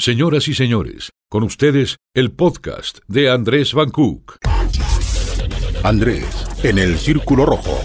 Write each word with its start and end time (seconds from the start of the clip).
Señoras 0.00 0.48
y 0.48 0.54
señores, 0.54 1.12
con 1.28 1.42
ustedes 1.42 1.98
el 2.14 2.30
podcast 2.30 3.00
de 3.06 3.30
Andrés 3.30 3.74
Van 3.74 3.90
Cook. 3.90 4.38
Andrés, 5.82 6.24
en 6.62 6.78
el 6.78 6.98
Círculo 6.98 7.44
Rojo. 7.44 7.78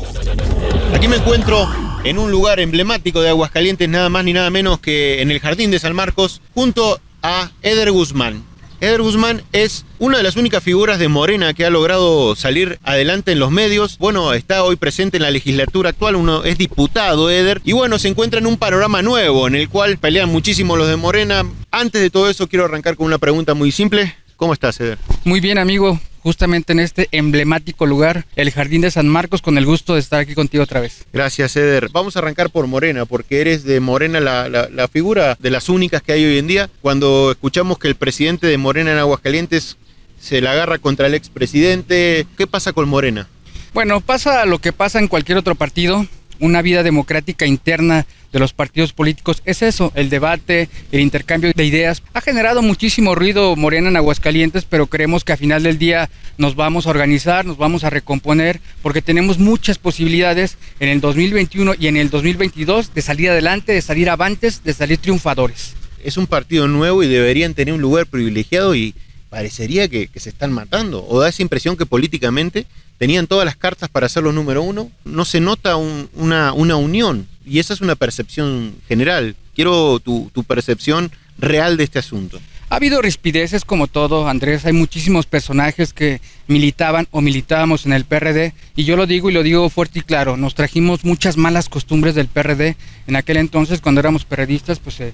Aquí 0.93 1.09
me 1.09 1.17
encuentro 1.17 1.67
en 2.05 2.17
un 2.17 2.31
lugar 2.31 2.61
emblemático 2.61 3.21
de 3.21 3.27
Aguascalientes, 3.27 3.89
nada 3.89 4.07
más 4.07 4.23
ni 4.23 4.31
nada 4.31 4.49
menos 4.49 4.79
que 4.79 5.21
en 5.21 5.29
el 5.29 5.41
Jardín 5.41 5.71
de 5.71 5.79
San 5.79 5.93
Marcos, 5.93 6.41
junto 6.53 7.01
a 7.21 7.51
Eder 7.61 7.91
Guzmán. 7.91 8.45
Eder 8.81 9.01
Guzmán 9.01 9.41
es 9.53 9.85
una 9.99 10.17
de 10.17 10.23
las 10.23 10.35
únicas 10.35 10.61
figuras 10.61 10.99
de 10.99 11.07
Morena 11.07 11.53
que 11.53 11.65
ha 11.65 11.69
logrado 11.69 12.35
salir 12.35 12.77
adelante 12.83 13.31
en 13.31 13.39
los 13.39 13.49
medios. 13.49 13.97
Bueno, 13.97 14.33
está 14.33 14.63
hoy 14.63 14.75
presente 14.75 15.17
en 15.17 15.23
la 15.23 15.31
legislatura 15.31 15.91
actual, 15.91 16.15
uno 16.15 16.43
es 16.43 16.57
diputado, 16.57 17.29
Eder, 17.29 17.61
y 17.63 17.71
bueno, 17.71 17.97
se 17.99 18.09
encuentra 18.09 18.39
en 18.39 18.47
un 18.47 18.57
panorama 18.57 19.01
nuevo 19.01 19.47
en 19.47 19.55
el 19.55 19.69
cual 19.69 19.97
pelean 19.97 20.29
muchísimo 20.29 20.75
los 20.75 20.89
de 20.89 20.97
Morena. 20.97 21.45
Antes 21.71 22.01
de 22.01 22.09
todo 22.09 22.29
eso, 22.29 22.47
quiero 22.47 22.65
arrancar 22.65 22.97
con 22.97 23.07
una 23.07 23.17
pregunta 23.17 23.53
muy 23.53 23.71
simple. 23.71 24.13
¿Cómo 24.35 24.51
estás, 24.51 24.79
Eder? 24.81 24.97
Muy 25.23 25.39
bien, 25.39 25.57
amigo. 25.57 25.99
Justamente 26.25 26.73
en 26.73 26.79
este 26.79 27.07
emblemático 27.11 27.85
lugar, 27.85 28.25
el 28.35 28.49
Jardín 28.49 28.81
de 28.81 28.89
San 28.89 29.07
Marcos, 29.07 29.43
con 29.43 29.59
el 29.59 29.65
gusto 29.67 29.93
de 29.93 29.99
estar 29.99 30.19
aquí 30.19 30.33
contigo 30.33 30.63
otra 30.63 30.79
vez. 30.79 31.05
Gracias, 31.13 31.55
Eder. 31.55 31.89
Vamos 31.91 32.15
a 32.15 32.19
arrancar 32.19 32.49
por 32.49 32.65
Morena, 32.65 33.05
porque 33.05 33.41
eres 33.41 33.63
de 33.63 33.79
Morena 33.79 34.19
la, 34.19 34.49
la, 34.49 34.67
la 34.69 34.87
figura 34.87 35.37
de 35.39 35.51
las 35.51 35.69
únicas 35.69 36.01
que 36.01 36.13
hay 36.13 36.25
hoy 36.25 36.39
en 36.39 36.47
día. 36.47 36.67
Cuando 36.81 37.29
escuchamos 37.29 37.77
que 37.77 37.87
el 37.89 37.93
presidente 37.93 38.47
de 38.47 38.57
Morena 38.57 38.91
en 38.91 38.97
Aguascalientes 38.97 39.77
se 40.19 40.41
la 40.41 40.53
agarra 40.53 40.79
contra 40.79 41.05
el 41.05 41.13
expresidente, 41.13 42.25
¿qué 42.39 42.47
pasa 42.47 42.73
con 42.73 42.89
Morena? 42.89 43.27
Bueno, 43.75 44.01
pasa 44.01 44.45
lo 44.45 44.57
que 44.57 44.73
pasa 44.73 44.97
en 44.97 45.07
cualquier 45.07 45.37
otro 45.37 45.53
partido 45.53 46.07
una 46.39 46.61
vida 46.61 46.83
democrática 46.83 47.45
interna 47.45 48.05
de 48.31 48.39
los 48.39 48.51
partidos 48.51 48.91
políticos 48.91 49.41
es 49.45 49.61
eso, 49.61 49.93
el 49.95 50.09
debate, 50.09 50.67
el 50.91 50.99
intercambio 50.99 51.53
de 51.55 51.65
ideas. 51.65 52.03
Ha 52.13 52.19
generado 52.19 52.61
muchísimo 52.61 53.15
ruido 53.15 53.55
Morena 53.55 53.87
en 53.87 53.95
Aguascalientes, 53.95 54.65
pero 54.65 54.87
creemos 54.87 55.23
que 55.23 55.31
a 55.31 55.37
final 55.37 55.63
del 55.63 55.77
día 55.77 56.09
nos 56.37 56.55
vamos 56.55 56.85
a 56.85 56.89
organizar, 56.89 57.45
nos 57.45 57.57
vamos 57.57 57.85
a 57.85 57.89
recomponer, 57.89 58.59
porque 58.81 59.01
tenemos 59.01 59.39
muchas 59.39 59.77
posibilidades 59.77 60.57
en 60.81 60.89
el 60.89 60.99
2021 60.99 61.75
y 61.79 61.87
en 61.87 61.95
el 61.95 62.09
2022 62.09 62.93
de 62.93 63.01
salir 63.01 63.29
adelante, 63.29 63.71
de 63.71 63.81
salir 63.81 64.09
avantes, 64.09 64.63
de 64.63 64.73
salir 64.73 64.97
triunfadores. 64.97 65.73
Es 66.03 66.17
un 66.17 66.27
partido 66.27 66.67
nuevo 66.67 67.03
y 67.03 67.07
deberían 67.07 67.53
tener 67.53 67.73
un 67.73 67.81
lugar 67.81 68.05
privilegiado 68.05 68.75
y 68.75 68.93
parecería 69.29 69.87
que, 69.87 70.09
se 70.15 70.29
están 70.29 70.51
matando, 70.51 71.05
o 71.07 71.19
da 71.19 71.29
esa 71.29 71.41
impresión 71.41 71.77
que 71.77 71.85
políticamente 71.85 72.65
tenían 72.97 73.27
todas 73.27 73.45
las 73.45 73.55
cartas 73.55 73.89
para 73.89 74.09
ser 74.09 74.23
los 74.23 74.33
número 74.33 74.61
uno, 74.61 74.91
no 75.03 75.25
se 75.25 75.41
nota 75.41 75.75
una, 75.75 76.53
una, 76.53 76.75
unión. 76.77 77.27
Y 77.45 77.59
esa 77.59 77.73
es 77.73 77.81
una 77.81 77.95
percepción 77.95 78.75
general. 78.87 79.35
Quiero 79.53 79.99
tu, 79.99 80.31
tu 80.33 80.43
percepción 80.43 81.11
real 81.37 81.77
de 81.77 81.83
este 81.83 81.99
asunto. 81.99 82.39
Ha 82.69 82.77
habido 82.77 83.01
rispideces 83.01 83.63
como 83.63 83.85
todo, 83.87 84.27
Andrés. 84.27 84.65
Hay 84.65 84.73
muchísimos 84.73 85.27
personajes 85.27 85.93
que 85.93 86.19
militaban 86.47 87.07
o 87.11 87.21
militábamos 87.21 87.85
en 87.85 87.93
el 87.93 88.05
PRD. 88.05 88.53
Y 88.75 88.85
yo 88.85 88.97
lo 88.97 89.05
digo 89.05 89.29
y 89.29 89.33
lo 89.33 89.43
digo 89.43 89.69
fuerte 89.69 89.99
y 89.99 90.01
claro. 90.01 90.35
Nos 90.35 90.55
trajimos 90.55 91.05
muchas 91.05 91.37
malas 91.37 91.69
costumbres 91.69 92.15
del 92.15 92.27
PRD. 92.27 92.75
En 93.05 93.15
aquel 93.15 93.37
entonces, 93.37 93.81
cuando 93.81 94.01
éramos 94.01 94.25
periodistas, 94.25 94.79
pues 94.79 94.99
eh, 94.99 95.13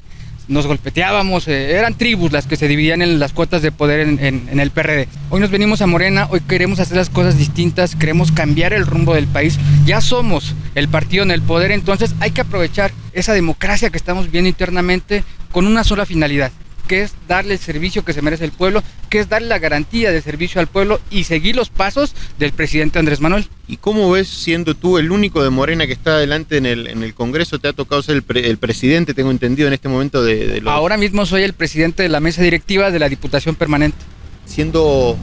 nos 0.51 0.67
golpeteábamos, 0.67 1.47
eh, 1.47 1.77
eran 1.77 1.93
tribus 1.95 2.31
las 2.31 2.45
que 2.45 2.57
se 2.57 2.67
dividían 2.67 3.01
en 3.01 3.19
las 3.19 3.31
cuotas 3.31 3.61
de 3.61 3.71
poder 3.71 4.01
en, 4.01 4.59
el 4.59 4.71
PRD. 4.71 5.07
Hoy 5.29 5.39
nos 5.39 5.49
venimos 5.49 5.81
a 5.81 5.87
Morena, 5.87 6.27
hoy 6.29 6.41
queremos 6.41 6.79
hacer 6.79 6.97
las 6.97 7.09
cosas 7.09 7.37
distintas, 7.37 7.95
queremos 7.95 8.31
cambiar 8.31 8.73
el 8.73 8.85
rumbo 8.85 9.15
del 9.15 9.27
país, 9.27 9.57
ya 9.85 10.01
somos 10.01 10.53
el 10.75 10.89
partido 10.89 11.23
en 11.23 11.31
el 11.31 11.41
poder, 11.41 11.71
entonces 11.71 12.13
hay 12.19 12.31
que 12.31 12.41
aprovechar 12.41 12.91
esa 13.13 13.33
democracia 13.33 13.89
que 13.89 13.97
estamos 13.97 14.29
viendo 14.29 14.49
internamente 14.49 15.23
con 15.51 15.65
una 15.65 15.85
sola 15.85 16.05
finalidad, 16.05 16.51
que 16.91 17.03
es 17.03 17.13
darle 17.25 17.53
el 17.53 17.59
servicio 17.61 18.03
que 18.03 18.11
se 18.11 18.21
merece 18.21 18.43
el 18.43 18.51
pueblo, 18.51 18.83
que 19.09 19.19
es 19.19 19.29
darle 19.29 19.47
la 19.47 19.59
garantía 19.59 20.11
de 20.11 20.21
servicio 20.21 20.59
al 20.59 20.67
pueblo 20.67 20.99
y 21.09 21.23
seguir 21.23 21.55
los 21.55 21.69
pasos 21.69 22.13
del 22.37 22.51
presidente 22.51 22.99
Andrés 22.99 23.21
Manuel. 23.21 23.47
¿Y 23.65 23.77
cómo 23.77 24.11
ves, 24.11 24.27
siendo 24.27 24.75
tú 24.75 24.97
el 24.97 25.09
único 25.09 25.41
de 25.41 25.51
Morena 25.51 25.87
que 25.87 25.93
está 25.93 26.15
adelante 26.15 26.57
en 26.57 26.65
el, 26.65 26.87
en 26.87 27.01
el 27.01 27.13
Congreso, 27.13 27.59
te 27.59 27.69
ha 27.69 27.71
tocado 27.71 28.01
ser 28.01 28.21
el, 28.35 28.57
presidente, 28.57 29.13
tengo 29.13 29.31
entendido, 29.31 29.69
en 29.69 29.73
este 29.73 29.87
momento 29.87 30.21
de, 30.21 30.45
de 30.47 30.59
los... 30.59 30.73
Ahora 30.73 30.97
mismo 30.97 31.25
soy 31.25 31.43
el 31.43 31.53
presidente 31.53 32.03
de 32.03 32.09
la 32.09 32.19
mesa 32.19 32.41
directiva 32.41 32.91
de 32.91 32.99
la 32.99 33.07
Diputación 33.07 33.55
Permanente. 33.55 33.97
Siendo 34.45 35.17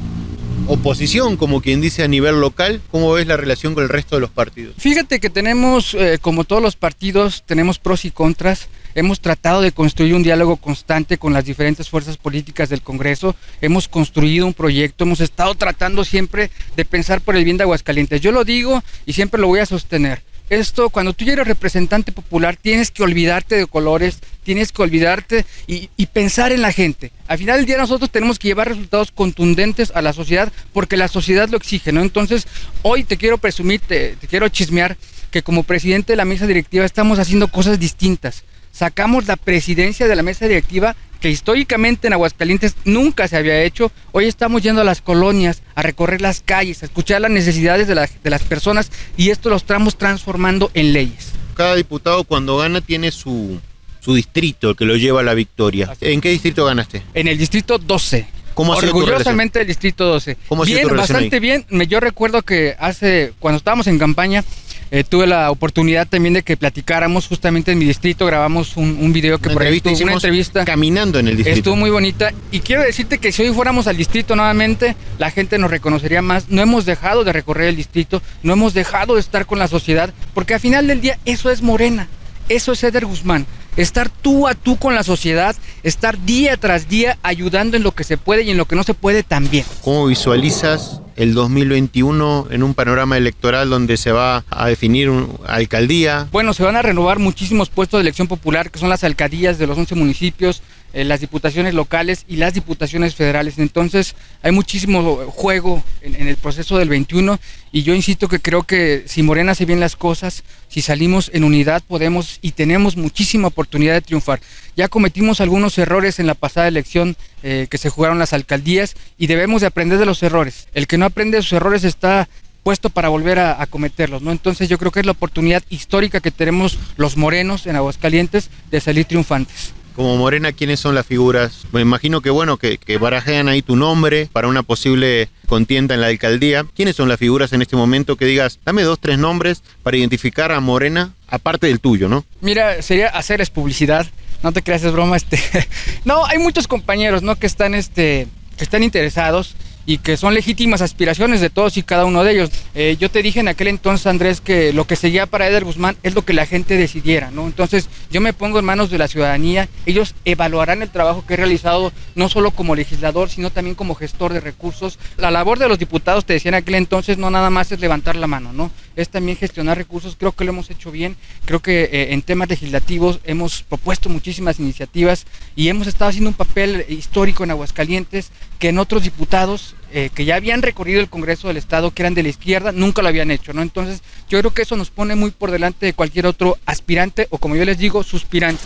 oposición, 0.68 1.36
como 1.38 1.62
quien 1.62 1.80
dice 1.80 2.04
a 2.04 2.08
nivel 2.08 2.40
local, 2.40 2.80
¿cómo 2.90 3.12
ves 3.12 3.26
la 3.26 3.36
relación 3.36 3.74
con 3.74 3.82
el 3.82 3.88
resto 3.88 4.16
de 4.16 4.20
los 4.20 4.30
partidos? 4.30 4.74
Fíjate 4.76 5.18
que 5.18 5.30
tenemos, 5.30 5.94
eh, 5.94 6.18
como 6.20 6.44
todos 6.44 6.62
los 6.62 6.76
partidos, 6.76 7.42
tenemos 7.46 7.78
pros 7.78 8.04
y 8.04 8.10
contras. 8.10 8.68
Hemos 8.94 9.20
tratado 9.20 9.62
de 9.62 9.72
construir 9.72 10.14
un 10.14 10.22
diálogo 10.22 10.56
constante 10.56 11.18
con 11.18 11.32
las 11.32 11.44
diferentes 11.44 11.88
fuerzas 11.88 12.16
políticas 12.16 12.68
del 12.68 12.82
Congreso. 12.82 13.34
Hemos 13.60 13.88
construido 13.88 14.46
un 14.46 14.54
proyecto, 14.54 15.04
hemos 15.04 15.20
estado 15.20 15.54
tratando 15.54 16.04
siempre 16.04 16.50
de 16.76 16.84
pensar 16.84 17.20
por 17.22 17.36
el 17.36 17.44
bien 17.44 17.56
de 17.56 17.62
Aguascalientes. 17.62 18.20
Yo 18.20 18.32
lo 18.32 18.44
digo 18.44 18.82
y 19.06 19.14
siempre 19.14 19.40
lo 19.40 19.46
voy 19.46 19.60
a 19.60 19.66
sostener 19.66 20.22
esto, 20.50 20.90
cuando 20.90 21.12
tú 21.12 21.24
eres 21.28 21.46
representante 21.46 22.12
popular, 22.12 22.56
tienes 22.56 22.90
que 22.90 23.02
olvidarte 23.02 23.56
de 23.56 23.66
colores, 23.66 24.18
tienes 24.42 24.72
que 24.72 24.82
olvidarte 24.82 25.44
y, 25.66 25.88
pensar 26.06 26.52
en 26.52 26.62
la 26.62 26.72
gente. 26.72 27.12
Al 27.26 27.38
final 27.38 27.58
del 27.58 27.66
día 27.66 27.76
nosotros 27.76 28.10
tenemos 28.10 28.38
que 28.38 28.48
llevar 28.48 28.68
resultados 28.68 29.12
contundentes 29.12 29.92
a 29.94 30.02
la 30.02 30.12
sociedad 30.12 30.52
porque 30.72 30.96
la 30.96 31.08
sociedad 31.08 31.48
lo 31.48 31.58
exige, 31.58 31.92
¿no? 31.92 32.00
Entonces, 32.00 32.46
hoy 32.82 33.04
te 33.04 33.16
quiero 33.16 33.38
presumir, 33.38 33.80
te 33.80 34.16
quiero 34.28 34.48
chismear 34.48 34.96
que 35.30 35.42
como 35.42 35.62
presidente 35.62 36.12
de 36.12 36.16
la 36.16 36.24
mesa 36.24 36.46
directiva 36.46 36.84
estamos 36.84 37.18
haciendo 37.18 37.48
cosas 37.48 37.78
distintas. 37.78 38.44
Sacamos 38.78 39.26
la 39.26 39.34
presidencia 39.34 40.06
de 40.06 40.14
la 40.14 40.22
mesa 40.22 40.46
directiva 40.46 40.94
que 41.20 41.28
históricamente 41.28 42.06
en 42.06 42.12
Aguascalientes 42.12 42.76
nunca 42.84 43.26
se 43.26 43.36
había 43.36 43.60
hecho. 43.64 43.90
Hoy 44.12 44.26
estamos 44.26 44.62
yendo 44.62 44.82
a 44.82 44.84
las 44.84 45.02
colonias, 45.02 45.62
a 45.74 45.82
recorrer 45.82 46.20
las 46.20 46.42
calles, 46.42 46.84
a 46.84 46.86
escuchar 46.86 47.20
las 47.20 47.32
necesidades 47.32 47.88
de, 47.88 47.96
de 47.96 48.30
las 48.30 48.42
personas 48.44 48.92
y 49.16 49.30
esto 49.30 49.50
lo 49.50 49.56
estamos 49.56 49.98
transformando 49.98 50.70
en 50.74 50.92
leyes. 50.92 51.32
Cada 51.56 51.74
diputado 51.74 52.22
cuando 52.22 52.56
gana 52.58 52.80
tiene 52.80 53.10
su, 53.10 53.60
su 53.98 54.14
distrito 54.14 54.76
que 54.76 54.84
lo 54.84 54.94
lleva 54.94 55.22
a 55.22 55.24
la 55.24 55.34
victoria. 55.34 55.92
¿En 56.00 56.20
qué 56.20 56.30
distrito 56.30 56.64
ganaste? 56.64 57.02
En 57.14 57.26
el 57.26 57.36
distrito 57.36 57.78
12. 57.78 58.28
¿Cómo 58.54 58.74
Orgullosamente 58.74 59.60
el 59.60 59.66
distrito 59.66 60.04
12. 60.04 60.36
¿Cómo 60.48 60.62
bien, 60.64 60.86
bastante 60.96 61.40
bien. 61.40 61.66
Yo 61.88 61.98
recuerdo 61.98 62.42
que 62.42 62.76
hace, 62.78 63.32
cuando 63.40 63.58
estábamos 63.58 63.88
en 63.88 63.98
campaña, 63.98 64.44
eh, 64.90 65.04
tuve 65.04 65.26
la 65.26 65.50
oportunidad 65.50 66.06
también 66.08 66.34
de 66.34 66.42
que 66.42 66.56
platicáramos 66.56 67.26
justamente 67.26 67.72
en 67.72 67.78
mi 67.78 67.84
distrito, 67.84 68.26
grabamos 68.26 68.76
un, 68.76 68.98
un 69.00 69.12
video 69.12 69.38
que 69.38 69.50
por 69.50 69.62
ahí 69.62 69.76
estuvo, 69.76 69.96
una 70.02 70.14
entrevista 70.14 70.64
caminando 70.64 71.18
en 71.18 71.28
el 71.28 71.36
distrito. 71.36 71.58
Estuvo 71.58 71.76
muy 71.76 71.90
bonita 71.90 72.32
y 72.50 72.60
quiero 72.60 72.82
decirte 72.82 73.18
que 73.18 73.32
si 73.32 73.42
hoy 73.42 73.52
fuéramos 73.52 73.86
al 73.86 73.96
distrito 73.96 74.34
nuevamente, 74.36 74.96
la 75.18 75.30
gente 75.30 75.58
nos 75.58 75.70
reconocería 75.70 76.22
más. 76.22 76.48
No 76.48 76.62
hemos 76.62 76.86
dejado 76.86 77.24
de 77.24 77.32
recorrer 77.32 77.68
el 77.68 77.76
distrito, 77.76 78.22
no 78.42 78.52
hemos 78.52 78.74
dejado 78.74 79.14
de 79.14 79.20
estar 79.20 79.46
con 79.46 79.58
la 79.58 79.68
sociedad, 79.68 80.12
porque 80.34 80.54
al 80.54 80.60
final 80.60 80.86
del 80.86 81.00
día 81.00 81.18
eso 81.24 81.50
es 81.50 81.62
Morena, 81.62 82.08
eso 82.48 82.72
es 82.72 82.82
Eder 82.82 83.06
Guzmán 83.06 83.46
estar 83.76 84.10
tú 84.10 84.48
a 84.48 84.54
tú 84.54 84.76
con 84.76 84.94
la 84.96 85.04
sociedad, 85.04 85.54
estar 85.84 86.20
día 86.24 86.56
tras 86.56 86.88
día 86.88 87.16
ayudando 87.22 87.76
en 87.76 87.84
lo 87.84 87.92
que 87.92 88.02
se 88.02 88.16
puede 88.16 88.42
y 88.42 88.50
en 88.50 88.56
lo 88.56 88.64
que 88.66 88.74
no 88.74 88.82
se 88.82 88.92
puede 88.92 89.22
también. 89.22 89.64
¿Cómo 89.82 90.06
visualizas 90.06 91.00
el 91.18 91.34
2021 91.34 92.46
en 92.50 92.62
un 92.62 92.74
panorama 92.74 93.16
electoral 93.16 93.68
donde 93.68 93.96
se 93.96 94.12
va 94.12 94.44
a 94.50 94.68
definir 94.68 95.10
una 95.10 95.26
alcaldía. 95.46 96.28
Bueno, 96.30 96.54
se 96.54 96.62
van 96.62 96.76
a 96.76 96.82
renovar 96.82 97.18
muchísimos 97.18 97.70
puestos 97.70 97.98
de 97.98 98.02
elección 98.02 98.28
popular, 98.28 98.70
que 98.70 98.78
son 98.78 98.88
las 98.88 99.02
alcaldías 99.02 99.58
de 99.58 99.66
los 99.66 99.76
11 99.76 99.96
municipios, 99.96 100.62
eh, 100.94 101.04
las 101.04 101.20
diputaciones 101.20 101.74
locales 101.74 102.24
y 102.28 102.36
las 102.36 102.54
diputaciones 102.54 103.14
federales. 103.14 103.58
Entonces, 103.58 104.14
hay 104.42 104.52
muchísimo 104.52 105.16
juego 105.26 105.84
en, 106.00 106.26
el 106.26 106.36
proceso 106.36 106.78
del 106.78 106.88
21 106.88 107.38
y 107.72 107.82
yo 107.82 107.94
insisto 107.94 108.26
que 108.26 108.40
creo 108.40 108.62
que 108.62 109.04
si 109.06 109.22
Morena 109.22 109.52
hace 109.52 109.66
bien 109.66 109.80
las 109.80 109.96
cosas, 109.96 110.44
si 110.68 110.80
salimos 110.80 111.30
en 111.34 111.44
unidad, 111.44 111.82
podemos 111.86 112.38
y 112.40 112.52
tenemos 112.52 112.96
muchísima 112.96 113.48
oportunidad 113.48 113.94
de 113.94 114.00
triunfar. 114.00 114.40
Ya 114.76 114.88
cometimos 114.88 115.42
algunos 115.42 115.76
errores 115.76 116.20
en 116.20 116.26
la 116.26 116.34
pasada 116.34 116.68
elección 116.68 117.16
eh, 117.42 117.66
que 117.70 117.76
se 117.76 117.90
jugaron 117.90 118.18
las 118.18 118.32
alcaldías 118.32 118.94
y 119.18 119.26
debemos 119.26 119.60
de 119.60 119.66
aprender 119.66 119.98
de 119.98 120.06
los 120.06 120.22
errores. 120.22 120.68
El 120.72 120.86
que 120.86 120.96
no 120.96 121.04
aprende 121.04 121.36
de 121.36 121.42
sus 121.42 121.52
errores 121.52 121.84
está 121.84 122.28
puesto 122.62 122.88
para 122.88 123.08
volver 123.08 123.38
a, 123.38 123.64
cometerlos, 123.66 124.22
¿no? 124.22 124.32
Entonces 124.32 124.68
yo 124.68 124.78
creo 124.78 124.90
que 124.90 125.00
es 125.00 125.06
la 125.06 125.12
oportunidad 125.12 125.62
histórica 125.68 126.20
que 126.20 126.30
tenemos 126.30 126.78
los 126.96 127.16
morenos 127.16 127.66
en 127.66 127.76
Aguascalientes 127.76 128.50
de 128.70 128.80
salir 128.80 129.04
triunfantes 129.04 129.72
como 129.98 130.16
Morena, 130.16 130.52
¿quiénes 130.52 130.78
son 130.78 130.94
las 130.94 131.04
figuras? 131.04 131.64
Me 131.72 131.80
imagino 131.80 132.20
que 132.20 132.30
bueno, 132.30 132.56
que, 132.56 132.78
que, 132.78 132.98
barajean 132.98 133.48
ahí 133.48 133.62
tu 133.62 133.74
nombre 133.74 134.28
para 134.32 134.46
una 134.46 134.62
posible 134.62 135.28
contienda 135.48 135.96
en 135.96 136.00
la 136.00 136.06
alcaldía. 136.06 136.64
¿Quiénes 136.76 136.94
son 136.94 137.08
las 137.08 137.18
figuras 137.18 137.52
en 137.52 137.62
este 137.62 137.74
momento 137.74 138.14
que 138.14 138.24
digas, 138.24 138.60
dame 138.64 138.84
dos, 138.84 139.00
tres 139.00 139.18
nombres 139.18 139.64
para 139.82 139.96
identificar 139.96 140.52
a 140.52 140.60
Morena, 140.60 141.14
aparte 141.26 141.66
del 141.66 141.80
tuyo, 141.80 142.08
¿no? 142.08 142.24
Mira, 142.40 142.80
sería 142.80 143.08
hacerles 143.08 143.50
publicidad 143.50 144.06
no 144.42 144.52
te 144.52 144.62
creas, 144.62 144.84
es 144.84 144.92
broma. 144.92 145.16
Este. 145.16 145.40
no, 146.04 146.24
hay 146.26 146.38
muchos 146.38 146.68
compañeros, 146.68 147.22
¿no? 147.22 147.36
Que 147.36 147.46
están, 147.46 147.74
este, 147.74 148.28
que 148.56 148.64
están 148.64 148.82
interesados. 148.82 149.56
Y 149.88 149.96
que 149.96 150.18
son 150.18 150.34
legítimas 150.34 150.82
aspiraciones 150.82 151.40
de 151.40 151.48
todos 151.48 151.78
y 151.78 151.82
cada 151.82 152.04
uno 152.04 152.22
de 152.22 152.32
ellos. 152.32 152.50
Eh, 152.74 152.98
yo 153.00 153.10
te 153.10 153.22
dije 153.22 153.40
en 153.40 153.48
aquel 153.48 153.68
entonces, 153.68 154.06
Andrés, 154.06 154.42
que 154.42 154.74
lo 154.74 154.86
que 154.86 154.96
seguía 154.96 155.24
para 155.24 155.48
Eder 155.48 155.64
Guzmán 155.64 155.96
es 156.02 156.14
lo 156.14 156.26
que 156.26 156.34
la 156.34 156.44
gente 156.44 156.76
decidiera, 156.76 157.30
¿no? 157.30 157.46
Entonces 157.46 157.88
yo 158.10 158.20
me 158.20 158.34
pongo 158.34 158.58
en 158.58 158.66
manos 158.66 158.90
de 158.90 158.98
la 158.98 159.08
ciudadanía, 159.08 159.66
ellos 159.86 160.14
evaluarán 160.26 160.82
el 160.82 160.90
trabajo 160.90 161.24
que 161.26 161.32
he 161.32 161.36
realizado 161.38 161.90
no 162.14 162.28
solo 162.28 162.50
como 162.50 162.74
legislador, 162.74 163.30
sino 163.30 163.48
también 163.48 163.74
como 163.74 163.94
gestor 163.94 164.34
de 164.34 164.40
recursos. 164.40 164.98
La 165.16 165.30
labor 165.30 165.58
de 165.58 165.68
los 165.68 165.78
diputados, 165.78 166.26
te 166.26 166.34
decía 166.34 166.50
en 166.50 166.56
aquel 166.56 166.74
entonces, 166.74 167.16
no 167.16 167.30
nada 167.30 167.48
más 167.48 167.72
es 167.72 167.80
levantar 167.80 168.14
la 168.14 168.26
mano, 168.26 168.52
¿no? 168.52 168.70
Es 168.98 169.10
también 169.10 169.38
gestionar 169.38 169.78
recursos, 169.78 170.16
creo 170.18 170.32
que 170.32 170.44
lo 170.44 170.50
hemos 170.50 170.70
hecho 170.70 170.90
bien, 170.90 171.16
creo 171.44 171.60
que 171.60 171.84
eh, 171.84 172.12
en 172.12 172.22
temas 172.22 172.48
legislativos 172.48 173.20
hemos 173.22 173.62
propuesto 173.62 174.08
muchísimas 174.08 174.58
iniciativas 174.58 175.24
y 175.54 175.68
hemos 175.68 175.86
estado 175.86 176.08
haciendo 176.08 176.30
un 176.30 176.34
papel 176.34 176.84
histórico 176.88 177.44
en 177.44 177.52
Aguascalientes 177.52 178.32
que 178.58 178.70
en 178.70 178.78
otros 178.78 179.04
diputados 179.04 179.76
eh, 179.92 180.10
que 180.12 180.24
ya 180.24 180.34
habían 180.34 180.62
recorrido 180.62 181.00
el 181.00 181.08
Congreso 181.08 181.46
del 181.46 181.56
Estado, 181.56 181.92
que 181.92 182.02
eran 182.02 182.14
de 182.14 182.24
la 182.24 182.28
izquierda, 182.28 182.72
nunca 182.72 183.00
lo 183.00 183.08
habían 183.08 183.30
hecho, 183.30 183.52
¿no? 183.52 183.62
Entonces, 183.62 184.02
yo 184.28 184.38
creo 184.40 184.52
que 184.52 184.62
eso 184.62 184.76
nos 184.76 184.90
pone 184.90 185.14
muy 185.14 185.30
por 185.30 185.50
delante 185.50 185.86
de 185.86 185.94
cualquier 185.94 186.26
otro 186.26 186.58
aspirante 186.66 187.28
o, 187.30 187.38
como 187.38 187.56
yo 187.56 187.64
les 187.64 187.78
digo, 187.78 188.02
suspirante. 188.02 188.62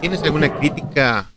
¿Tienes 0.00 0.22
alguna 0.22 0.52
crítica 0.58 1.30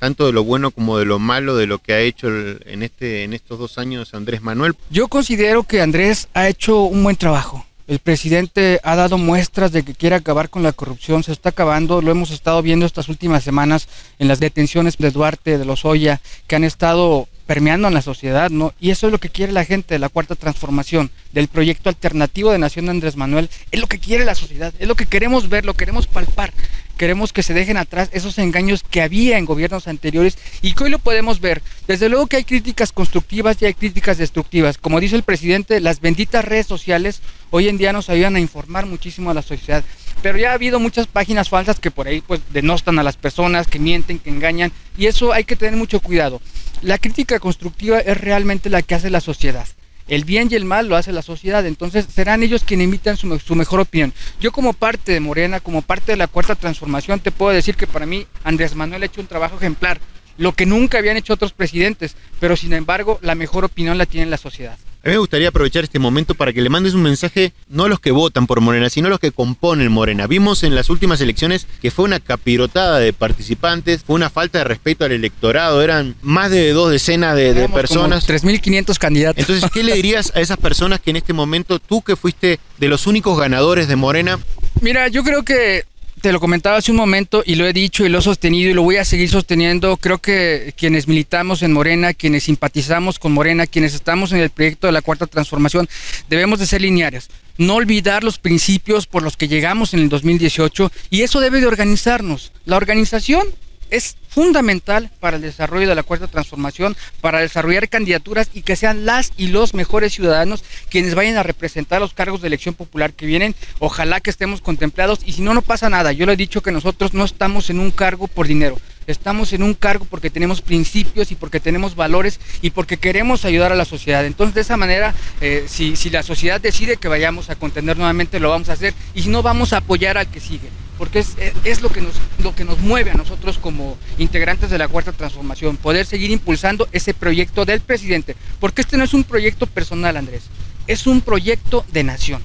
tanto 0.00 0.26
de 0.26 0.32
lo 0.32 0.42
bueno 0.42 0.70
como 0.72 0.98
de 0.98 1.04
lo 1.04 1.18
malo 1.18 1.54
de 1.54 1.66
lo 1.66 1.78
que 1.78 1.92
ha 1.92 2.00
hecho 2.00 2.28
en, 2.28 2.82
este, 2.82 3.22
en 3.22 3.34
estos 3.34 3.58
dos 3.58 3.78
años 3.78 4.14
Andrés 4.14 4.42
Manuel? 4.42 4.74
Yo 4.90 5.06
considero 5.06 5.62
que 5.62 5.80
Andrés 5.82 6.28
ha 6.34 6.48
hecho 6.48 6.82
un 6.82 7.04
buen 7.04 7.16
trabajo. 7.16 7.66
El 7.90 7.98
presidente 7.98 8.78
ha 8.84 8.94
dado 8.94 9.18
muestras 9.18 9.72
de 9.72 9.82
que 9.82 9.96
quiere 9.96 10.14
acabar 10.14 10.48
con 10.48 10.62
la 10.62 10.70
corrupción, 10.70 11.24
se 11.24 11.32
está 11.32 11.48
acabando, 11.48 12.00
lo 12.00 12.12
hemos 12.12 12.30
estado 12.30 12.62
viendo 12.62 12.86
estas 12.86 13.08
últimas 13.08 13.42
semanas 13.42 13.88
en 14.20 14.28
las 14.28 14.38
detenciones 14.38 14.96
de 14.96 15.10
Duarte, 15.10 15.58
de 15.58 15.64
Lozoya, 15.64 16.20
que 16.46 16.54
han 16.54 16.62
estado 16.62 17.26
permeando 17.48 17.88
en 17.88 17.94
la 17.94 18.00
sociedad, 18.00 18.48
¿no? 18.48 18.74
Y 18.78 18.90
eso 18.90 19.08
es 19.08 19.12
lo 19.12 19.18
que 19.18 19.28
quiere 19.28 19.52
la 19.52 19.64
gente 19.64 19.94
de 19.94 19.98
la 19.98 20.08
cuarta 20.08 20.36
transformación, 20.36 21.10
del 21.32 21.48
proyecto 21.48 21.88
alternativo 21.88 22.52
de 22.52 22.60
Nación 22.60 22.84
de 22.84 22.92
Andrés 22.92 23.16
Manuel, 23.16 23.50
es 23.72 23.80
lo 23.80 23.88
que 23.88 23.98
quiere 23.98 24.24
la 24.24 24.36
sociedad, 24.36 24.72
es 24.78 24.86
lo 24.86 24.94
que 24.94 25.06
queremos 25.06 25.48
ver, 25.48 25.64
lo 25.64 25.74
queremos 25.74 26.06
palpar, 26.06 26.52
queremos 27.00 27.32
que 27.32 27.42
se 27.42 27.54
dejen 27.54 27.78
atrás 27.78 28.10
esos 28.12 28.36
engaños 28.36 28.82
que 28.82 29.00
había 29.00 29.38
en 29.38 29.46
gobiernos 29.46 29.88
anteriores 29.88 30.36
y 30.60 30.74
que 30.74 30.84
hoy 30.84 30.90
lo 30.90 30.98
podemos 30.98 31.40
ver. 31.40 31.62
Desde 31.88 32.10
luego 32.10 32.26
que 32.26 32.36
hay 32.36 32.44
críticas 32.44 32.92
constructivas 32.92 33.56
y 33.62 33.64
hay 33.64 33.72
críticas 33.72 34.18
destructivas. 34.18 34.76
Como 34.76 35.00
dice 35.00 35.16
el 35.16 35.22
presidente, 35.22 35.80
las 35.80 36.02
benditas 36.02 36.44
redes 36.44 36.66
sociales 36.66 37.22
hoy 37.48 37.68
en 37.68 37.78
día 37.78 37.94
nos 37.94 38.10
ayudan 38.10 38.36
a 38.36 38.40
informar 38.40 38.84
muchísimo 38.84 39.30
a 39.30 39.34
la 39.34 39.40
sociedad. 39.40 39.82
Pero 40.20 40.36
ya 40.36 40.50
ha 40.50 40.52
habido 40.52 40.78
muchas 40.78 41.06
páginas 41.06 41.48
falsas 41.48 41.80
que 41.80 41.90
por 41.90 42.06
ahí 42.06 42.20
pues 42.20 42.42
denostan 42.52 42.98
a 42.98 43.02
las 43.02 43.16
personas, 43.16 43.66
que 43.66 43.78
mienten, 43.78 44.18
que 44.18 44.28
engañan 44.28 44.70
y 44.98 45.06
eso 45.06 45.32
hay 45.32 45.44
que 45.44 45.56
tener 45.56 45.76
mucho 45.76 46.00
cuidado. 46.00 46.42
La 46.82 46.98
crítica 46.98 47.40
constructiva 47.40 48.00
es 48.00 48.18
realmente 48.18 48.68
la 48.68 48.82
que 48.82 48.94
hace 48.94 49.08
la 49.08 49.22
sociedad. 49.22 49.66
El 50.10 50.24
bien 50.24 50.48
y 50.50 50.56
el 50.56 50.64
mal 50.64 50.88
lo 50.88 50.96
hace 50.96 51.12
la 51.12 51.22
sociedad, 51.22 51.64
entonces 51.64 52.04
serán 52.12 52.42
ellos 52.42 52.64
quienes 52.64 52.86
emitan 52.86 53.16
su, 53.16 53.38
su, 53.38 53.54
mejor 53.54 53.78
opinión. 53.78 54.12
Yo 54.40 54.50
como 54.50 54.72
parte 54.72 55.12
de 55.12 55.20
Morena, 55.20 55.60
como 55.60 55.82
parte 55.82 56.12
de 56.12 56.16
la 56.16 56.26
Cuarta 56.26 56.56
Transformación, 56.56 57.20
te 57.20 57.30
puedo 57.30 57.52
decir 57.52 57.76
que 57.76 57.86
para 57.86 58.06
mí 58.06 58.26
Andrés 58.42 58.74
Manuel 58.74 59.04
ha 59.04 59.06
hecho 59.06 59.20
un 59.20 59.28
trabajo 59.28 59.56
ejemplar, 59.56 60.00
lo 60.40 60.54
que 60.54 60.64
nunca 60.64 60.98
habían 60.98 61.18
hecho 61.18 61.34
otros 61.34 61.52
presidentes, 61.52 62.16
pero 62.40 62.56
sin 62.56 62.72
embargo 62.72 63.18
la 63.22 63.34
mejor 63.34 63.64
opinión 63.66 63.98
la 63.98 64.06
tiene 64.06 64.26
la 64.30 64.38
sociedad. 64.38 64.78
A 65.02 65.08
mí 65.08 65.12
me 65.12 65.18
gustaría 65.18 65.48
aprovechar 65.48 65.84
este 65.84 65.98
momento 65.98 66.34
para 66.34 66.52
que 66.52 66.62
le 66.62 66.68
mandes 66.68 66.94
un 66.94 67.02
mensaje 67.02 67.52
no 67.68 67.84
a 67.84 67.88
los 67.88 68.00
que 68.00 68.10
votan 68.10 68.46
por 68.46 68.60
Morena, 68.60 68.88
sino 68.88 69.06
a 69.06 69.10
los 69.10 69.18
que 69.18 69.32
componen 69.32 69.92
Morena. 69.92 70.26
Vimos 70.26 70.62
en 70.62 70.74
las 70.74 70.88
últimas 70.88 71.20
elecciones 71.20 71.66
que 71.80 71.90
fue 71.90 72.06
una 72.06 72.20
capirotada 72.20 72.98
de 72.98 73.12
participantes, 73.12 74.02
fue 74.02 74.16
una 74.16 74.30
falta 74.30 74.58
de 74.58 74.64
respeto 74.64 75.04
al 75.04 75.12
electorado, 75.12 75.82
eran 75.82 76.16
más 76.22 76.50
de 76.50 76.72
dos 76.72 76.90
decenas 76.90 77.36
de, 77.36 77.52
de 77.52 77.68
personas. 77.68 78.26
3.500 78.26 78.98
candidatos. 78.98 79.40
Entonces, 79.40 79.70
¿qué 79.70 79.82
le 79.82 79.94
dirías 79.94 80.32
a 80.34 80.40
esas 80.40 80.56
personas 80.56 81.00
que 81.00 81.10
en 81.10 81.16
este 81.16 81.34
momento, 81.34 81.78
tú 81.78 82.00
que 82.02 82.16
fuiste 82.16 82.60
de 82.78 82.88
los 82.88 83.06
únicos 83.06 83.38
ganadores 83.38 83.88
de 83.88 83.96
Morena? 83.96 84.38
Mira, 84.80 85.08
yo 85.08 85.22
creo 85.22 85.44
que 85.44 85.84
te 86.20 86.32
lo 86.32 86.40
comentaba 86.40 86.76
hace 86.76 86.90
un 86.90 86.96
momento 86.96 87.42
y 87.44 87.54
lo 87.54 87.66
he 87.66 87.72
dicho 87.72 88.04
y 88.04 88.08
lo 88.08 88.18
he 88.18 88.22
sostenido 88.22 88.70
y 88.70 88.74
lo 88.74 88.82
voy 88.82 88.96
a 88.96 89.04
seguir 89.04 89.28
sosteniendo. 89.28 89.96
Creo 89.96 90.18
que 90.18 90.74
quienes 90.76 91.08
militamos 91.08 91.62
en 91.62 91.72
Morena, 91.72 92.14
quienes 92.14 92.44
simpatizamos 92.44 93.18
con 93.18 93.32
Morena, 93.32 93.66
quienes 93.66 93.94
estamos 93.94 94.32
en 94.32 94.40
el 94.40 94.50
proyecto 94.50 94.86
de 94.86 94.92
la 94.92 95.02
Cuarta 95.02 95.26
Transformación, 95.26 95.88
debemos 96.28 96.58
de 96.58 96.66
ser 96.66 96.82
lineales. 96.82 97.28
No 97.58 97.74
olvidar 97.74 98.22
los 98.22 98.38
principios 98.38 99.06
por 99.06 99.22
los 99.22 99.36
que 99.36 99.48
llegamos 99.48 99.94
en 99.94 100.00
el 100.00 100.08
2018 100.08 100.92
y 101.10 101.22
eso 101.22 101.40
debe 101.40 101.60
de 101.60 101.66
organizarnos. 101.66 102.52
La 102.64 102.76
organización 102.76 103.46
es 103.90 104.16
fundamental 104.28 105.10
para 105.20 105.36
el 105.36 105.42
desarrollo 105.42 105.88
de 105.88 105.94
la 105.94 106.02
cuarta 106.02 106.28
transformación, 106.28 106.96
para 107.20 107.40
desarrollar 107.40 107.88
candidaturas 107.88 108.48
y 108.54 108.62
que 108.62 108.76
sean 108.76 109.04
las 109.04 109.32
y 109.36 109.48
los 109.48 109.74
mejores 109.74 110.14
ciudadanos 110.14 110.64
quienes 110.88 111.14
vayan 111.14 111.36
a 111.36 111.42
representar 111.42 112.00
los 112.00 112.14
cargos 112.14 112.40
de 112.40 112.48
elección 112.48 112.74
popular 112.74 113.12
que 113.12 113.26
vienen. 113.26 113.54
Ojalá 113.78 114.20
que 114.20 114.30
estemos 114.30 114.60
contemplados 114.60 115.20
y 115.24 115.32
si 115.32 115.42
no, 115.42 115.54
no 115.54 115.62
pasa 115.62 115.90
nada. 115.90 116.12
Yo 116.12 116.26
le 116.26 116.34
he 116.34 116.36
dicho 116.36 116.62
que 116.62 116.72
nosotros 116.72 117.14
no 117.14 117.24
estamos 117.24 117.70
en 117.70 117.80
un 117.80 117.90
cargo 117.90 118.28
por 118.28 118.46
dinero. 118.46 118.78
Estamos 119.06 119.52
en 119.52 119.64
un 119.64 119.74
cargo 119.74 120.04
porque 120.08 120.30
tenemos 120.30 120.62
principios 120.62 121.32
y 121.32 121.34
porque 121.34 121.58
tenemos 121.58 121.96
valores 121.96 122.38
y 122.62 122.70
porque 122.70 122.96
queremos 122.96 123.44
ayudar 123.44 123.72
a 123.72 123.74
la 123.74 123.84
sociedad. 123.84 124.24
Entonces, 124.24 124.54
de 124.54 124.60
esa 124.60 124.76
manera, 124.76 125.14
eh, 125.40 125.64
si, 125.66 125.96
si 125.96 126.10
la 126.10 126.22
sociedad 126.22 126.60
decide 126.60 126.96
que 126.96 127.08
vayamos 127.08 127.50
a 127.50 127.56
contender 127.56 127.96
nuevamente, 127.96 128.38
lo 128.38 128.50
vamos 128.50 128.68
a 128.68 128.74
hacer. 128.74 128.94
Y 129.14 129.22
si 129.22 129.28
no, 129.28 129.42
vamos 129.42 129.72
a 129.72 129.78
apoyar 129.78 130.16
al 130.16 130.30
que 130.30 130.38
sigue 130.38 130.68
porque 131.00 131.20
es, 131.20 131.34
es, 131.64 131.80
lo, 131.80 131.88
que 131.88 132.02
nos, 132.02 132.12
lo 132.44 132.54
que 132.54 132.66
nos 132.66 132.78
mueve 132.80 133.10
a 133.10 133.14
nosotros 133.14 133.56
como 133.56 133.96
integrantes 134.18 134.68
de 134.68 134.76
la 134.76 134.86
Cuarta 134.86 135.12
Transformación, 135.12 135.78
poder 135.78 136.04
seguir 136.04 136.30
impulsando 136.30 136.90
ese 136.92 137.14
proyecto 137.14 137.64
del 137.64 137.80
presidente, 137.80 138.36
porque 138.60 138.82
este 138.82 138.98
no 138.98 139.04
es 139.04 139.14
un 139.14 139.24
proyecto 139.24 139.66
personal, 139.66 140.18
Andrés, 140.18 140.42
es 140.86 141.06
un 141.06 141.22
proyecto 141.22 141.86
de 141.90 142.04
nación. 142.04 142.42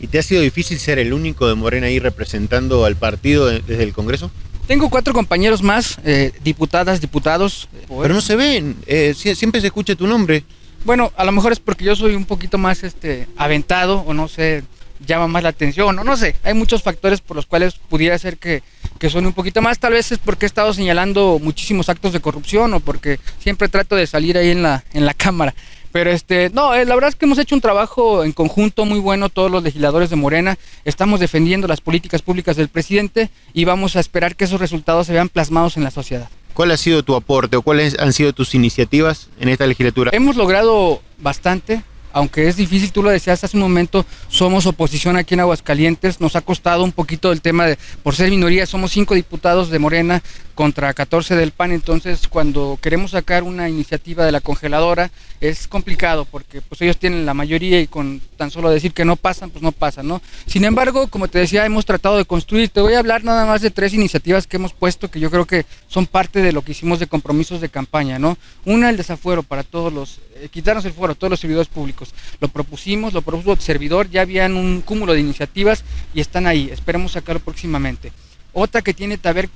¿Y 0.00 0.06
te 0.06 0.18
ha 0.18 0.22
sido 0.22 0.40
difícil 0.40 0.78
ser 0.78 0.98
el 0.98 1.12
único 1.12 1.46
de 1.46 1.54
Morena 1.54 1.88
ahí 1.88 1.98
representando 1.98 2.86
al 2.86 2.96
partido 2.96 3.48
desde 3.48 3.82
el 3.82 3.92
Congreso? 3.92 4.30
Tengo 4.66 4.88
cuatro 4.88 5.12
compañeros 5.12 5.62
más, 5.62 5.98
eh, 6.02 6.32
diputadas, 6.42 6.98
diputados. 7.02 7.68
Pero 7.88 8.14
no 8.14 8.22
se 8.22 8.36
ven, 8.36 8.74
eh, 8.86 9.12
siempre 9.14 9.60
se 9.60 9.66
escucha 9.66 9.94
tu 9.94 10.06
nombre. 10.06 10.44
Bueno, 10.86 11.12
a 11.14 11.26
lo 11.26 11.32
mejor 11.32 11.52
es 11.52 11.60
porque 11.60 11.84
yo 11.84 11.94
soy 11.94 12.14
un 12.14 12.24
poquito 12.24 12.56
más 12.56 12.84
este, 12.84 13.28
aventado 13.36 14.00
o 14.06 14.14
no 14.14 14.28
sé, 14.28 14.64
llama 15.06 15.28
más 15.28 15.42
la 15.42 15.50
atención, 15.50 15.98
o 15.98 16.04
no 16.04 16.16
sé, 16.16 16.36
hay 16.42 16.54
muchos 16.54 16.82
factores 16.82 17.20
por 17.20 17.36
los 17.36 17.46
cuales 17.46 17.74
pudiera 17.88 18.18
ser 18.18 18.38
que, 18.38 18.62
que 18.98 19.10
suene 19.10 19.28
un 19.28 19.34
poquito 19.34 19.62
más, 19.62 19.78
tal 19.78 19.92
vez 19.92 20.12
es 20.12 20.18
porque 20.18 20.46
he 20.46 20.48
estado 20.48 20.72
señalando 20.72 21.38
muchísimos 21.42 21.88
actos 21.88 22.12
de 22.12 22.20
corrupción 22.20 22.74
o 22.74 22.80
porque 22.80 23.18
siempre 23.38 23.68
trato 23.68 23.96
de 23.96 24.06
salir 24.06 24.38
ahí 24.38 24.50
en 24.50 24.62
la, 24.62 24.84
en 24.92 25.06
la 25.06 25.14
cámara. 25.14 25.54
Pero 25.92 26.10
este, 26.10 26.50
no, 26.50 26.74
eh, 26.74 26.86
la 26.86 26.94
verdad 26.94 27.10
es 27.10 27.16
que 27.16 27.26
hemos 27.26 27.38
hecho 27.38 27.54
un 27.54 27.60
trabajo 27.60 28.24
en 28.24 28.32
conjunto 28.32 28.86
muy 28.86 28.98
bueno 28.98 29.28
todos 29.28 29.50
los 29.50 29.62
legisladores 29.62 30.08
de 30.08 30.16
Morena. 30.16 30.58
Estamos 30.86 31.20
defendiendo 31.20 31.68
las 31.68 31.82
políticas 31.82 32.22
públicas 32.22 32.56
del 32.56 32.68
presidente 32.68 33.28
y 33.52 33.66
vamos 33.66 33.94
a 33.94 34.00
esperar 34.00 34.34
que 34.34 34.44
esos 34.44 34.58
resultados 34.58 35.06
se 35.06 35.12
vean 35.12 35.28
plasmados 35.28 35.76
en 35.76 35.84
la 35.84 35.90
sociedad. 35.90 36.30
¿Cuál 36.54 36.70
ha 36.70 36.76
sido 36.76 37.02
tu 37.02 37.14
aporte 37.14 37.56
o 37.56 37.62
cuáles 37.62 37.98
han 37.98 38.12
sido 38.12 38.32
tus 38.32 38.54
iniciativas 38.54 39.28
en 39.38 39.50
esta 39.50 39.66
legislatura? 39.66 40.10
Hemos 40.14 40.36
logrado 40.36 41.02
bastante 41.18 41.82
aunque 42.12 42.48
es 42.48 42.56
difícil, 42.56 42.92
tú 42.92 43.02
lo 43.02 43.10
decías 43.10 43.42
hace 43.42 43.56
un 43.56 43.62
momento, 43.62 44.04
somos 44.28 44.66
oposición 44.66 45.16
aquí 45.16 45.34
en 45.34 45.40
Aguascalientes, 45.40 46.20
nos 46.20 46.36
ha 46.36 46.40
costado 46.40 46.84
un 46.84 46.92
poquito 46.92 47.32
el 47.32 47.40
tema 47.40 47.66
de, 47.66 47.78
por 48.02 48.14
ser 48.14 48.30
minoría, 48.30 48.66
somos 48.66 48.92
cinco 48.92 49.14
diputados 49.14 49.70
de 49.70 49.78
Morena 49.78 50.22
contra 50.54 50.92
14 50.92 51.34
del 51.36 51.52
PAN, 51.52 51.72
entonces 51.72 52.28
cuando 52.28 52.78
queremos 52.80 53.12
sacar 53.12 53.42
una 53.42 53.68
iniciativa 53.68 54.24
de 54.24 54.32
la 54.32 54.40
congeladora 54.40 55.10
es 55.40 55.66
complicado 55.66 56.24
porque 56.24 56.60
pues 56.60 56.80
ellos 56.82 56.98
tienen 56.98 57.26
la 57.26 57.34
mayoría 57.34 57.80
y 57.80 57.86
con 57.86 58.20
tan 58.36 58.50
solo 58.50 58.70
decir 58.70 58.92
que 58.92 59.04
no 59.04 59.16
pasan, 59.16 59.50
pues 59.50 59.62
no 59.62 59.72
pasan, 59.72 60.06
¿no? 60.06 60.22
Sin 60.46 60.64
embargo, 60.64 61.08
como 61.08 61.28
te 61.28 61.38
decía, 61.38 61.66
hemos 61.66 61.84
tratado 61.84 62.16
de 62.16 62.24
construir, 62.24 62.68
te 62.68 62.80
voy 62.80 62.94
a 62.94 62.98
hablar 62.98 63.24
nada 63.24 63.44
más 63.46 63.60
de 63.60 63.70
tres 63.70 63.94
iniciativas 63.94 64.46
que 64.46 64.56
hemos 64.56 64.72
puesto 64.72 65.10
que 65.10 65.20
yo 65.20 65.30
creo 65.30 65.46
que 65.46 65.66
son 65.88 66.06
parte 66.06 66.42
de 66.42 66.52
lo 66.52 66.62
que 66.62 66.72
hicimos 66.72 67.00
de 67.00 67.06
compromisos 67.06 67.60
de 67.60 67.68
campaña, 67.68 68.18
¿no? 68.18 68.36
Una, 68.64 68.90
el 68.90 68.96
desafuero 68.96 69.42
para 69.42 69.62
todos 69.62 69.92
los, 69.92 70.20
eh, 70.36 70.48
quitarnos 70.50 70.84
el 70.84 70.92
fuero 70.92 71.12
a 71.12 71.16
todos 71.16 71.30
los 71.30 71.40
servidores 71.40 71.68
públicos. 71.68 72.14
Lo 72.40 72.48
propusimos, 72.48 73.12
lo 73.12 73.22
propuso 73.22 73.52
el 73.52 73.60
servidor, 73.60 74.10
ya 74.10 74.22
habían 74.22 74.54
un 74.54 74.80
cúmulo 74.80 75.12
de 75.12 75.20
iniciativas 75.20 75.84
y 76.14 76.20
están 76.20 76.46
ahí, 76.46 76.68
esperemos 76.70 77.12
sacarlo 77.12 77.40
próximamente. 77.40 78.12
Otra 78.52 78.82
que 78.82 78.94
tiene, 78.94 79.18
ver, 79.22 79.48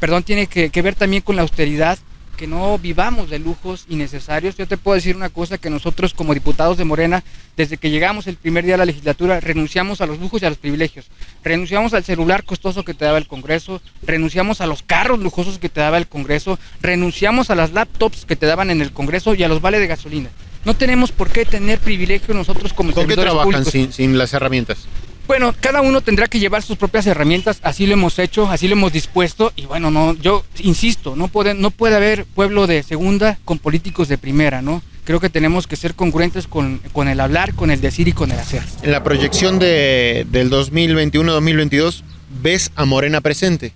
perdón, 0.00 0.22
tiene 0.22 0.46
que, 0.46 0.70
que 0.70 0.82
ver 0.82 0.94
también 0.94 1.22
con 1.22 1.36
la 1.36 1.42
austeridad, 1.42 1.98
que 2.38 2.46
no 2.46 2.78
vivamos 2.78 3.28
de 3.28 3.40
lujos 3.40 3.84
innecesarios. 3.88 4.56
Yo 4.56 4.66
te 4.66 4.76
puedo 4.78 4.94
decir 4.94 5.16
una 5.16 5.28
cosa, 5.28 5.58
que 5.58 5.68
nosotros 5.68 6.14
como 6.14 6.32
diputados 6.32 6.78
de 6.78 6.84
Morena, 6.84 7.24
desde 7.56 7.76
que 7.76 7.90
llegamos 7.90 8.28
el 8.28 8.36
primer 8.36 8.64
día 8.64 8.76
a 8.76 8.78
la 8.78 8.84
legislatura, 8.84 9.40
renunciamos 9.40 10.00
a 10.00 10.06
los 10.06 10.20
lujos 10.20 10.40
y 10.40 10.46
a 10.46 10.48
los 10.48 10.56
privilegios. 10.56 11.06
Renunciamos 11.42 11.94
al 11.94 12.04
celular 12.04 12.44
costoso 12.44 12.84
que 12.84 12.94
te 12.94 13.04
daba 13.04 13.18
el 13.18 13.26
Congreso, 13.26 13.82
renunciamos 14.02 14.60
a 14.60 14.66
los 14.66 14.82
carros 14.82 15.18
lujosos 15.18 15.58
que 15.58 15.68
te 15.68 15.80
daba 15.80 15.98
el 15.98 16.06
Congreso, 16.06 16.60
renunciamos 16.80 17.50
a 17.50 17.56
las 17.56 17.72
laptops 17.72 18.24
que 18.24 18.36
te 18.36 18.46
daban 18.46 18.70
en 18.70 18.80
el 18.80 18.92
Congreso 18.92 19.34
y 19.34 19.42
a 19.42 19.48
los 19.48 19.60
vales 19.60 19.80
de 19.80 19.88
gasolina. 19.88 20.30
No 20.64 20.76
tenemos 20.76 21.10
por 21.10 21.30
qué 21.30 21.44
tener 21.44 21.80
privilegio 21.80 22.34
nosotros 22.34 22.72
como 22.72 22.92
¿Con 22.92 23.08
qué 23.08 23.16
trabajan 23.16 23.64
sin, 23.64 23.92
sin 23.92 24.16
las 24.16 24.32
herramientas? 24.32 24.86
Bueno, 25.28 25.54
cada 25.60 25.82
uno 25.82 26.00
tendrá 26.00 26.26
que 26.26 26.40
llevar 26.40 26.62
sus 26.62 26.76
propias 26.76 27.06
herramientas, 27.06 27.60
así 27.62 27.86
lo 27.86 27.92
hemos 27.92 28.18
hecho, 28.18 28.48
así 28.48 28.66
lo 28.66 28.72
hemos 28.72 28.92
dispuesto 28.92 29.52
y 29.54 29.66
bueno, 29.66 29.90
no, 29.90 30.14
yo 30.14 30.44
insisto, 30.58 31.14
no 31.14 31.28
puede, 31.28 31.54
no 31.54 31.70
puede 31.70 31.94
haber 31.94 32.24
pueblo 32.24 32.66
de 32.66 32.82
segunda 32.82 33.38
con 33.44 33.58
políticos 33.58 34.08
de 34.08 34.18
primera, 34.18 34.62
¿no? 34.62 34.82
creo 35.08 35.20
que 35.20 35.30
tenemos 35.30 35.66
que 35.66 35.76
ser 35.76 35.94
congruentes 35.94 36.46
con, 36.46 36.82
con 36.92 37.08
el 37.08 37.20
hablar, 37.20 37.54
con 37.54 37.70
el 37.70 37.80
decir 37.80 38.08
y 38.08 38.12
con 38.12 38.30
el 38.30 38.38
hacer. 38.38 38.62
En 38.82 38.90
la 38.90 39.02
proyección 39.02 39.58
de, 39.58 40.26
del 40.30 40.50
2021-2022, 40.50 42.02
¿ves 42.42 42.72
a 42.74 42.84
Morena 42.84 43.22
presente? 43.22 43.72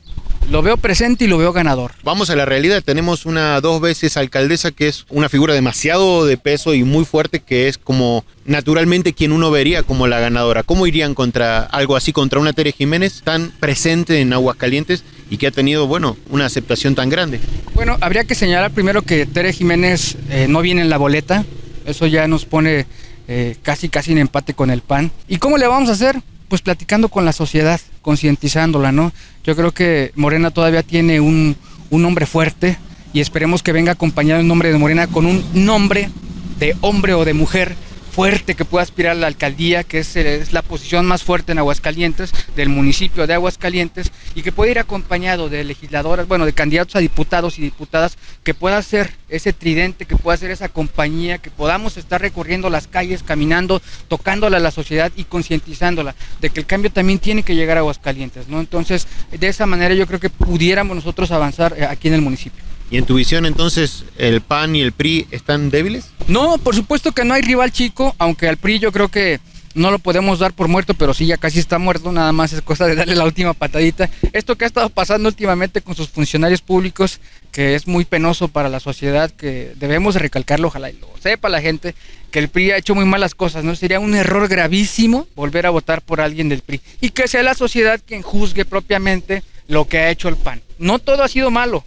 Lo 0.50 0.60
veo 0.60 0.76
presente 0.76 1.24
y 1.24 1.28
lo 1.28 1.38
veo 1.38 1.52
ganador. 1.52 1.92
Vamos 2.02 2.28
a 2.28 2.36
la 2.36 2.44
realidad, 2.44 2.82
tenemos 2.84 3.26
una 3.26 3.60
dos 3.60 3.80
veces 3.80 4.16
alcaldesa 4.16 4.70
que 4.70 4.88
es 4.88 5.06
una 5.08 5.28
figura 5.28 5.54
demasiado 5.54 6.26
de 6.26 6.36
peso 6.36 6.74
y 6.74 6.84
muy 6.84 7.04
fuerte 7.04 7.40
que 7.40 7.68
es 7.68 7.78
como 7.78 8.24
naturalmente 8.44 9.14
quien 9.14 9.32
uno 9.32 9.50
vería 9.50 9.82
como 9.82 10.06
la 10.06 10.20
ganadora. 10.20 10.62
¿Cómo 10.62 10.86
irían 10.86 11.14
contra 11.14 11.62
algo 11.62 11.96
así, 11.96 12.12
contra 12.12 12.40
una 12.40 12.52
Tere 12.52 12.72
Jiménez 12.72 13.22
tan 13.22 13.50
presente 13.60 14.20
en 14.20 14.32
Aguascalientes 14.32 15.04
y 15.30 15.38
que 15.38 15.46
ha 15.46 15.50
tenido, 15.52 15.86
bueno, 15.86 16.16
una 16.28 16.46
aceptación 16.46 16.94
tan 16.94 17.08
grande? 17.08 17.40
Bueno, 17.74 17.96
habría 18.00 18.24
que 18.24 18.34
señalar 18.34 18.72
primero 18.72 19.02
que 19.02 19.24
Tere 19.26 19.52
Jiménez 19.52 20.16
eh, 20.28 20.46
no 20.48 20.60
viene 20.60 20.82
en 20.82 20.90
la 20.90 20.98
boleta, 20.98 21.46
eso 21.86 22.06
ya 22.06 22.26
nos 22.28 22.44
pone 22.44 22.86
eh, 23.28 23.56
casi 23.62 23.88
casi 23.88 24.12
en 24.12 24.18
empate 24.18 24.52
con 24.54 24.70
el 24.70 24.82
PAN. 24.82 25.10
¿Y 25.28 25.38
cómo 25.38 25.56
le 25.56 25.66
vamos 25.66 25.88
a 25.88 25.92
hacer? 25.92 26.20
Pues 26.52 26.60
platicando 26.60 27.08
con 27.08 27.24
la 27.24 27.32
sociedad, 27.32 27.80
concientizándola, 28.02 28.92
¿no? 28.92 29.10
Yo 29.42 29.56
creo 29.56 29.72
que 29.72 30.12
Morena 30.16 30.50
todavía 30.50 30.82
tiene 30.82 31.18
un, 31.18 31.56
un 31.88 32.02
nombre 32.02 32.26
fuerte 32.26 32.76
y 33.14 33.20
esperemos 33.20 33.62
que 33.62 33.72
venga 33.72 33.92
acompañado 33.92 34.38
el 34.38 34.46
nombre 34.46 34.70
de 34.70 34.76
Morena 34.76 35.06
con 35.06 35.24
un 35.24 35.42
nombre 35.54 36.10
de 36.58 36.76
hombre 36.82 37.14
o 37.14 37.24
de 37.24 37.32
mujer 37.32 37.74
fuerte 38.12 38.54
que 38.54 38.66
pueda 38.66 38.82
aspirar 38.82 39.16
la 39.16 39.26
alcaldía, 39.26 39.84
que 39.84 39.98
es, 39.98 40.14
es, 40.16 40.52
la 40.52 40.60
posición 40.60 41.06
más 41.06 41.22
fuerte 41.22 41.52
en 41.52 41.58
Aguascalientes, 41.58 42.32
del 42.54 42.68
municipio 42.68 43.26
de 43.26 43.32
Aguascalientes, 43.32 44.12
y 44.34 44.42
que 44.42 44.52
puede 44.52 44.72
ir 44.72 44.78
acompañado 44.78 45.48
de 45.48 45.64
legisladoras, 45.64 46.28
bueno, 46.28 46.44
de 46.44 46.52
candidatos 46.52 46.94
a 46.96 46.98
diputados 46.98 47.58
y 47.58 47.62
diputadas, 47.62 48.18
que 48.44 48.52
pueda 48.52 48.82
ser 48.82 49.12
ese 49.30 49.54
tridente, 49.54 50.04
que 50.04 50.16
pueda 50.16 50.36
ser 50.36 50.50
esa 50.50 50.68
compañía, 50.68 51.38
que 51.38 51.50
podamos 51.50 51.96
estar 51.96 52.20
recorriendo 52.20 52.68
las 52.68 52.86
calles, 52.86 53.22
caminando, 53.22 53.80
tocándola 54.08 54.58
a 54.58 54.60
la 54.60 54.70
sociedad 54.70 55.10
y 55.16 55.24
concientizándola 55.24 56.14
de 56.40 56.50
que 56.50 56.60
el 56.60 56.66
cambio 56.66 56.92
también 56.92 57.18
tiene 57.18 57.42
que 57.42 57.54
llegar 57.54 57.78
a 57.78 57.80
Aguascalientes, 57.80 58.46
¿no? 58.48 58.60
Entonces, 58.60 59.08
de 59.30 59.48
esa 59.48 59.64
manera 59.64 59.94
yo 59.94 60.06
creo 60.06 60.20
que 60.20 60.30
pudiéramos 60.30 60.94
nosotros 60.94 61.30
avanzar 61.30 61.74
eh, 61.78 61.86
aquí 61.86 62.08
en 62.08 62.14
el 62.14 62.20
municipio. 62.20 62.62
¿Y 62.92 62.98
en 62.98 63.06
tu 63.06 63.14
visión 63.14 63.46
entonces 63.46 64.04
el 64.18 64.42
PAN 64.42 64.76
y 64.76 64.82
el 64.82 64.92
PRI 64.92 65.26
están 65.30 65.70
débiles? 65.70 66.10
No, 66.28 66.58
por 66.58 66.74
supuesto 66.74 67.12
que 67.12 67.24
no 67.24 67.32
hay 67.32 67.40
rival 67.40 67.72
chico, 67.72 68.14
aunque 68.18 68.46
al 68.46 68.58
PRI 68.58 68.80
yo 68.80 68.92
creo 68.92 69.08
que 69.08 69.40
no 69.74 69.90
lo 69.90 69.98
podemos 69.98 70.40
dar 70.40 70.52
por 70.52 70.68
muerto, 70.68 70.92
pero 70.92 71.14
sí 71.14 71.24
ya 71.24 71.38
casi 71.38 71.58
está 71.58 71.78
muerto, 71.78 72.12
nada 72.12 72.32
más 72.32 72.52
es 72.52 72.60
cosa 72.60 72.86
de 72.86 72.94
darle 72.94 73.16
la 73.16 73.24
última 73.24 73.54
patadita. 73.54 74.10
Esto 74.34 74.56
que 74.56 74.64
ha 74.64 74.66
estado 74.66 74.90
pasando 74.90 75.30
últimamente 75.30 75.80
con 75.80 75.94
sus 75.94 76.10
funcionarios 76.10 76.60
públicos, 76.60 77.20
que 77.50 77.74
es 77.74 77.86
muy 77.86 78.04
penoso 78.04 78.48
para 78.48 78.68
la 78.68 78.78
sociedad, 78.78 79.30
que 79.30 79.72
debemos 79.76 80.16
recalcarlo, 80.16 80.68
ojalá 80.68 80.90
y 80.90 80.98
lo 80.98 81.08
sepa 81.18 81.48
la 81.48 81.62
gente, 81.62 81.94
que 82.30 82.40
el 82.40 82.50
PRI 82.50 82.72
ha 82.72 82.76
hecho 82.76 82.94
muy 82.94 83.06
malas 83.06 83.34
cosas, 83.34 83.64
¿no? 83.64 83.74
Sería 83.74 84.00
un 84.00 84.14
error 84.14 84.48
gravísimo 84.48 85.26
volver 85.34 85.64
a 85.64 85.70
votar 85.70 86.02
por 86.02 86.20
alguien 86.20 86.50
del 86.50 86.60
PRI 86.60 86.82
y 87.00 87.08
que 87.08 87.26
sea 87.26 87.42
la 87.42 87.54
sociedad 87.54 88.02
quien 88.06 88.20
juzgue 88.20 88.66
propiamente 88.66 89.42
lo 89.66 89.86
que 89.86 89.96
ha 89.96 90.10
hecho 90.10 90.28
el 90.28 90.36
PAN. 90.36 90.60
No 90.78 90.98
todo 90.98 91.22
ha 91.22 91.28
sido 91.28 91.50
malo, 91.50 91.86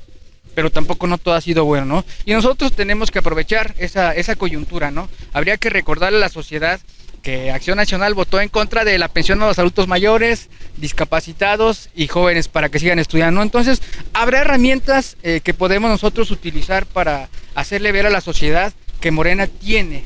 pero 0.55 0.71
tampoco 0.71 1.05
no 1.05 1.17
todo 1.17 1.35
ha 1.35 1.41
sido 1.41 1.65
bueno, 1.65 1.85
¿no? 1.85 2.05
Y 2.25 2.33
nosotros 2.33 2.71
tenemos 2.71 3.11
que 3.11 3.19
aprovechar 3.19 3.75
esa, 3.77 4.15
esa 4.15 4.35
coyuntura, 4.35 4.89
¿no? 4.89 5.09
Habría 5.33 5.57
que 5.57 5.69
recordarle 5.69 6.17
a 6.17 6.21
la 6.21 6.29
sociedad 6.29 6.79
que 7.21 7.49
Acción 7.49 7.77
Nacional 7.77 8.13
votó 8.13 8.39
en 8.39 8.49
contra 8.49 8.85
de 8.85 8.99
la 8.99 9.07
pensión 9.07 9.41
a 9.41 9.47
los 9.47 9.57
adultos 9.57 9.87
mayores, 9.87 10.47
discapacitados 10.77 11.89
y 11.95 12.07
jóvenes 12.07 12.47
para 12.47 12.69
que 12.69 12.77
sigan 12.77 12.99
estudiando. 12.99 13.41
Entonces, 13.41 13.81
habrá 14.13 14.41
herramientas 14.41 15.17
eh, 15.23 15.41
que 15.43 15.55
podemos 15.55 15.89
nosotros 15.89 16.29
utilizar 16.29 16.85
para 16.85 17.29
hacerle 17.55 17.91
ver 17.91 18.05
a 18.05 18.11
la 18.11 18.21
sociedad 18.21 18.73
que 19.01 19.09
Morena 19.09 19.47
tiene 19.47 20.05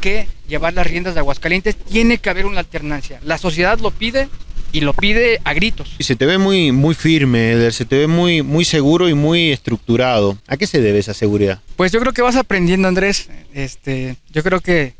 que 0.00 0.28
llevar 0.48 0.74
las 0.74 0.86
riendas 0.86 1.14
de 1.14 1.20
Aguascalientes, 1.20 1.76
tiene 1.76 2.18
que 2.18 2.28
haber 2.28 2.44
una 2.44 2.58
alternancia. 2.58 3.20
La 3.22 3.38
sociedad 3.38 3.78
lo 3.78 3.92
pide, 3.92 4.28
y 4.72 4.80
lo 4.80 4.92
pide 4.92 5.40
a 5.44 5.54
gritos. 5.54 5.90
Y 5.98 6.04
se 6.04 6.16
te 6.16 6.26
ve 6.26 6.38
muy, 6.38 6.72
muy 6.72 6.94
firme, 6.94 7.52
Eder, 7.52 7.72
se 7.72 7.84
te 7.84 7.96
ve 7.98 8.06
muy, 8.06 8.42
muy 8.42 8.64
seguro 8.64 9.08
y 9.08 9.14
muy 9.14 9.50
estructurado. 9.50 10.38
¿A 10.46 10.56
qué 10.56 10.66
se 10.66 10.80
debe 10.80 10.98
esa 10.98 11.14
seguridad? 11.14 11.60
Pues 11.76 11.92
yo 11.92 12.00
creo 12.00 12.12
que 12.12 12.22
vas 12.22 12.36
aprendiendo, 12.36 12.88
Andrés. 12.88 13.28
Este, 13.54 14.16
yo 14.30 14.42
creo 14.42 14.60
que 14.60 14.94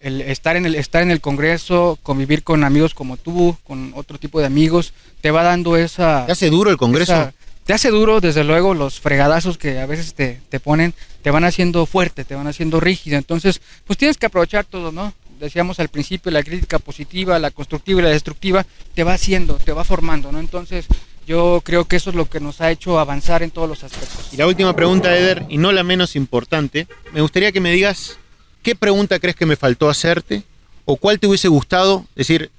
el 0.00 0.20
estar 0.20 0.56
en 0.56 0.64
el 0.64 0.74
estar 0.76 1.02
en 1.02 1.10
el 1.10 1.20
Congreso, 1.20 1.98
convivir 2.02 2.44
con 2.44 2.62
amigos 2.62 2.94
como 2.94 3.16
tú, 3.16 3.56
con 3.64 3.92
otro 3.96 4.18
tipo 4.18 4.38
de 4.38 4.46
amigos, 4.46 4.92
te 5.20 5.30
va 5.32 5.42
dando 5.42 5.76
esa. 5.76 6.24
¿Te 6.26 6.32
hace 6.32 6.50
duro 6.50 6.70
el 6.70 6.76
Congreso? 6.76 7.12
esa- 7.12 7.34
te 7.64 7.74
hace 7.74 7.90
duro, 7.90 8.20
desde 8.22 8.44
luego, 8.44 8.72
los 8.72 8.98
fregadazos 8.98 9.58
que 9.58 9.78
a 9.78 9.84
veces 9.84 10.14
te, 10.14 10.40
te 10.48 10.58
ponen, 10.58 10.94
te 11.20 11.30
van 11.30 11.44
haciendo 11.44 11.84
fuerte, 11.84 12.24
te 12.24 12.34
van 12.34 12.46
haciendo 12.46 12.80
rígido. 12.80 13.18
Entonces, 13.18 13.60
pues 13.86 13.98
tienes 13.98 14.16
que 14.16 14.24
aprovechar 14.24 14.64
todo, 14.64 14.90
¿no? 14.90 15.12
Decíamos 15.38 15.80
al 15.80 15.88
principio, 15.88 16.30
la 16.30 16.42
crítica 16.42 16.78
positiva, 16.78 17.38
la 17.38 17.50
constructiva 17.50 18.00
y 18.00 18.04
la 18.04 18.10
destructiva, 18.10 18.66
te 18.94 19.04
va 19.04 19.14
haciendo, 19.14 19.54
te 19.54 19.72
va 19.72 19.84
formando, 19.84 20.32
¿no? 20.32 20.40
Entonces, 20.40 20.86
yo 21.26 21.60
creo 21.64 21.84
que 21.84 21.96
eso 21.96 22.10
es 22.10 22.16
lo 22.16 22.28
que 22.28 22.40
nos 22.40 22.60
ha 22.60 22.70
hecho 22.70 22.98
avanzar 22.98 23.42
en 23.42 23.50
todos 23.50 23.68
los 23.68 23.84
aspectos. 23.84 24.32
Y 24.32 24.36
la 24.36 24.46
última 24.46 24.74
pregunta, 24.74 25.16
Eder, 25.16 25.44
y 25.48 25.58
no 25.58 25.72
la 25.72 25.82
menos 25.82 26.16
importante, 26.16 26.86
me 27.12 27.20
gustaría 27.20 27.52
que 27.52 27.60
me 27.60 27.70
digas 27.70 28.18
qué 28.62 28.74
pregunta 28.74 29.18
crees 29.18 29.36
que 29.36 29.46
me 29.46 29.56
faltó 29.56 29.88
hacerte 29.88 30.42
o 30.84 30.96
cuál 30.96 31.20
te 31.20 31.26
hubiese 31.26 31.48
gustado 31.48 32.06
decir, 32.16 32.50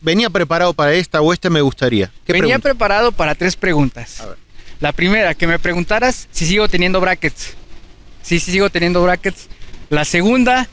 venía 0.00 0.30
preparado 0.30 0.74
para 0.74 0.92
esta 0.92 1.20
o 1.22 1.32
esta 1.32 1.50
me 1.50 1.60
gustaría. 1.62 2.12
¿Qué 2.26 2.32
Venía 2.34 2.58
pregunta? 2.58 2.68
preparado 2.68 3.12
para 3.12 3.34
tres 3.34 3.56
preguntas. 3.56 4.20
A 4.20 4.26
ver. 4.26 4.36
La 4.80 4.92
primera, 4.92 5.34
que 5.34 5.46
me 5.46 5.58
preguntaras 5.58 6.28
si 6.30 6.44
sigo 6.46 6.68
teniendo 6.68 7.00
brackets. 7.00 7.54
Sí, 8.22 8.38
sí 8.40 8.52
sigo 8.52 8.68
teniendo 8.68 9.02
brackets. 9.02 9.48
La 9.88 10.04
segunda, 10.04 10.68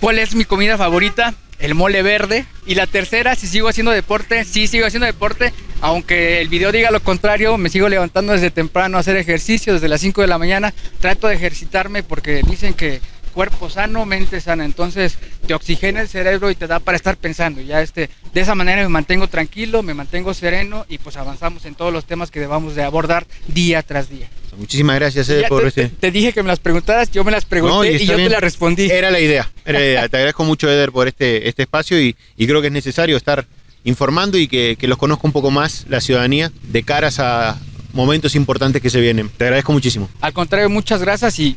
¿cuál 0.00 0.18
es 0.18 0.34
mi 0.34 0.44
comida 0.44 0.76
favorita? 0.76 1.34
El 1.58 1.74
mole 1.74 2.02
verde. 2.02 2.46
Y 2.66 2.74
la 2.74 2.86
tercera, 2.86 3.34
si 3.34 3.46
sigo 3.46 3.68
haciendo 3.68 3.90
deporte. 3.90 4.44
Sí, 4.44 4.66
sigo 4.66 4.86
haciendo 4.86 5.06
deporte. 5.06 5.52
Aunque 5.80 6.40
el 6.40 6.48
video 6.48 6.72
diga 6.72 6.90
lo 6.90 7.00
contrario, 7.00 7.56
me 7.56 7.68
sigo 7.68 7.88
levantando 7.88 8.32
desde 8.32 8.50
temprano 8.50 8.96
a 8.96 9.00
hacer 9.00 9.16
ejercicio, 9.16 9.74
desde 9.74 9.88
las 9.88 10.00
5 10.00 10.20
de 10.20 10.26
la 10.26 10.38
mañana. 10.38 10.74
Trato 11.00 11.28
de 11.28 11.34
ejercitarme 11.34 12.02
porque 12.02 12.42
dicen 12.42 12.74
que 12.74 13.00
cuerpo 13.38 13.70
sano, 13.70 14.04
mente 14.04 14.40
sana. 14.40 14.64
Entonces 14.64 15.18
te 15.46 15.54
oxigena 15.54 16.00
el 16.00 16.08
cerebro 16.08 16.50
y 16.50 16.54
te 16.54 16.66
da 16.66 16.80
para 16.80 16.96
estar 16.96 17.16
pensando. 17.16 17.60
Ya 17.60 17.80
este, 17.80 18.10
de 18.32 18.40
esa 18.40 18.54
manera 18.54 18.82
me 18.82 18.88
mantengo 18.88 19.28
tranquilo, 19.28 19.82
me 19.82 19.94
mantengo 19.94 20.34
sereno 20.34 20.84
y 20.88 20.98
pues 20.98 21.16
avanzamos 21.16 21.64
en 21.64 21.74
todos 21.74 21.92
los 21.92 22.04
temas 22.04 22.30
que 22.30 22.40
debamos 22.40 22.74
de 22.74 22.82
abordar 22.82 23.26
día 23.46 23.82
tras 23.82 24.10
día. 24.10 24.28
Muchísimas 24.56 24.96
gracias, 24.96 25.28
Eder, 25.28 25.42
Ya 25.42 25.48
por 25.48 25.62
te, 25.62 25.68
este... 25.68 25.82
te- 25.88 25.96
te 25.96 26.10
dije 26.10 26.32
que 26.32 26.42
me 26.42 26.48
las 26.48 26.58
preguntaras, 26.58 27.10
yo 27.10 27.22
me 27.24 27.30
las 27.30 27.44
pregunté 27.44 27.74
No, 27.74 27.84
y, 27.84 28.04
yo 28.06 28.16
bien. 28.16 28.28
te 28.28 28.32
las 28.34 28.40
respondí. 28.40 28.90
Era 28.90 29.10
la 29.10 29.20
idea, 29.20 29.50
era 29.64 29.78
la 29.78 29.84
idea. 29.84 30.08
Te 30.08 30.16
agradezco 30.16 30.44
mucho, 30.44 30.68
Eder, 30.70 30.90
por 30.92 31.06
este, 31.08 31.48
este 31.48 31.62
espacio 31.62 32.00
y, 32.00 32.16
y 32.36 32.46
creo 32.46 32.60
que 32.60 32.68
es 32.68 32.72
necesario 32.72 33.16
estar 33.16 33.46
informando 33.84 34.36
y 34.38 34.48
que, 34.48 34.76
que 34.78 34.88
los 34.88 34.98
conozca 34.98 35.22
un 35.26 35.32
poco 35.32 35.50
más 35.50 35.86
la 35.88 36.00
ciudadanía 36.00 36.50
de 36.62 36.82
caras 36.82 37.18
a 37.20 37.58
momentos 37.92 38.34
importantes 38.34 38.82
que 38.82 38.90
se 38.90 39.00
vienen. 39.00 39.28
Te 39.30 39.44
agradezco 39.44 39.72
muchísimo. 39.72 40.08
Al 40.20 40.32
contrario, 40.32 40.68
muchas 40.68 41.00
gracias 41.00 41.38
y 41.38 41.56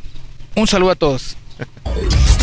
un 0.56 0.68
saludo 0.68 0.92
a 0.92 0.96
todos. 0.96 1.36